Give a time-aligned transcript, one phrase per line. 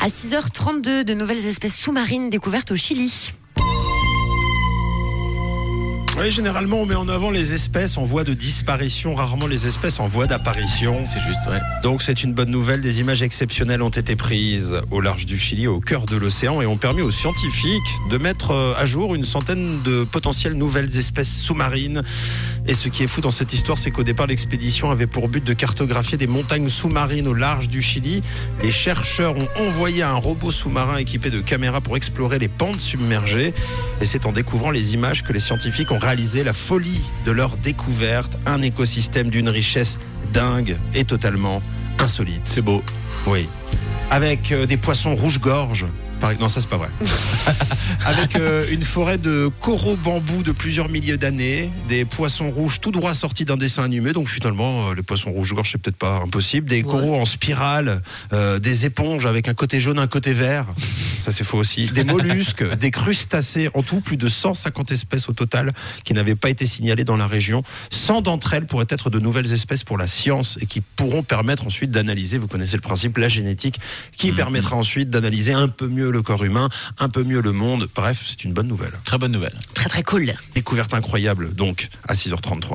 [0.00, 3.32] À 6h32, de nouvelles espèces sous-marines découvertes au Chili.
[6.26, 10.00] Oui, généralement, on met en avant les espèces en voie de disparition, rarement les espèces
[10.00, 11.04] en voie d'apparition.
[11.04, 11.60] C'est juste, ouais.
[11.84, 12.80] Donc, c'est une bonne nouvelle.
[12.80, 16.66] Des images exceptionnelles ont été prises au large du Chili, au cœur de l'océan, et
[16.66, 17.80] ont permis aux scientifiques
[18.10, 22.02] de mettre euh, à jour une centaine de potentielles nouvelles espèces sous-marines.
[22.66, 25.44] Et ce qui est fou dans cette histoire, c'est qu'au départ, l'expédition avait pour but
[25.44, 28.24] de cartographier des montagnes sous-marines au large du Chili.
[28.64, 33.54] Les chercheurs ont envoyé un robot sous-marin équipé de caméras pour explorer les pentes submergées.
[34.00, 37.56] Et c'est en découvrant les images que les scientifiques ont réalisé la folie de leur
[37.58, 39.98] découverte, un écosystème d'une richesse
[40.32, 41.62] dingue et totalement
[41.98, 42.42] insolite.
[42.46, 42.82] C'est beau.
[43.26, 43.46] Oui.
[44.10, 45.84] Avec euh, des poissons rouge-gorge.
[46.20, 46.88] Par- Non, ça c'est pas vrai.
[48.06, 52.90] Avec euh, une forêt de coraux bambous de plusieurs milliers d'années, des poissons rouges tout
[52.92, 54.12] droit sortis d'un dessin animé.
[54.14, 56.70] Donc finalement, euh, les poissons rouge-gorge c'est peut-être pas impossible.
[56.70, 58.00] Des coraux en spirale,
[58.32, 60.64] euh, des éponges avec un côté jaune, un côté vert.
[61.26, 61.86] Ça c'est faux aussi.
[61.86, 63.68] Des mollusques, des crustacés.
[63.74, 65.72] En tout, plus de 150 espèces au total
[66.04, 67.64] qui n'avaient pas été signalées dans la région.
[67.90, 71.66] 100 d'entre elles pourraient être de nouvelles espèces pour la science et qui pourront permettre
[71.66, 73.80] ensuite d'analyser, vous connaissez le principe, la génétique,
[74.16, 76.68] qui permettra ensuite d'analyser un peu mieux le corps humain,
[77.00, 77.88] un peu mieux le monde.
[77.96, 78.92] Bref, c'est une bonne nouvelle.
[79.02, 79.56] Très bonne nouvelle.
[79.74, 80.32] Très très cool.
[80.54, 82.74] Découverte incroyable, donc, à 6h33.